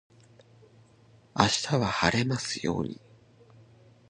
[1.37, 2.83] 明日は晴れますよ